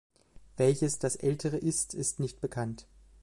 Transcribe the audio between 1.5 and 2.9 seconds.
ist, ist nicht bekannt.